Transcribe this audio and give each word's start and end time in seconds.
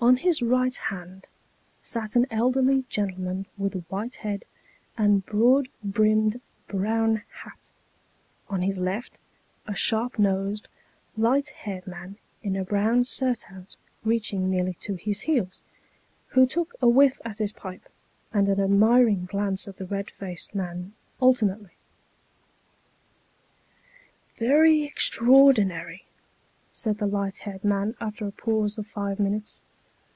On 0.00 0.16
his 0.16 0.40
right 0.42 0.76
hand 0.76 1.26
sat 1.82 2.14
an 2.14 2.28
elderly 2.30 2.84
gentleman 2.88 3.46
with 3.58 3.74
a 3.74 3.80
white 3.88 4.14
head, 4.14 4.44
and 4.96 5.26
broad 5.26 5.68
brimmed 5.82 6.40
brown 6.68 7.24
hat; 7.42 7.72
on 8.48 8.62
his 8.62 8.78
left, 8.78 9.18
a 9.66 9.74
sharp 9.74 10.16
nosed, 10.16 10.68
light 11.16 11.48
haired 11.48 11.84
man 11.88 12.16
in 12.44 12.54
a 12.54 12.64
brown 12.64 13.04
surtout 13.04 13.74
reaching 14.04 14.48
nearly 14.48 14.74
to 14.74 14.94
his 14.94 15.22
heels, 15.22 15.62
who 16.28 16.46
took 16.46 16.74
a 16.80 16.88
whiff 16.88 17.20
at 17.24 17.38
his 17.38 17.52
pipe, 17.52 17.88
and 18.32 18.48
an 18.48 18.60
admiring 18.60 19.24
glance 19.24 19.66
at 19.66 19.78
the 19.78 19.86
red 19.86 20.12
faced 20.12 20.54
man, 20.54 20.92
alternately." 21.18 21.72
Very 24.38 24.84
extraordinary!" 24.84 26.04
said 26.70 26.98
the 26.98 27.08
light 27.08 27.38
haired 27.38 27.64
man 27.64 27.96
after 28.00 28.24
a 28.24 28.30
pause 28.32 28.78
of 28.78 28.86
five 28.86 29.18
minutes. 29.18 29.60